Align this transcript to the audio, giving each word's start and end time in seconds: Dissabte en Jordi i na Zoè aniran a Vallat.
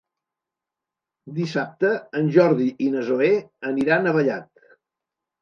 Dissabte 1.39 1.91
en 2.21 2.31
Jordi 2.39 2.67
i 2.87 2.89
na 2.95 3.05
Zoè 3.11 3.31
aniran 3.71 4.07
a 4.07 4.17
Vallat. 4.19 4.67